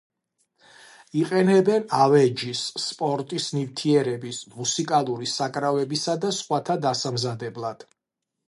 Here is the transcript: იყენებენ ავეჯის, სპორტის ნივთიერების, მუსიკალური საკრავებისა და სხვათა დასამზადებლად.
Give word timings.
იყენებენ 1.23 1.83
ავეჯის, 2.05 2.63
სპორტის 2.85 3.51
ნივთიერების, 3.57 4.41
მუსიკალური 4.57 5.31
საკრავებისა 5.37 6.17
და 6.25 6.33
სხვათა 6.43 6.83
დასამზადებლად. 6.89 7.91